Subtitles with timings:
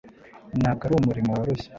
[0.59, 1.69] ntabwo ari umurimo woroshye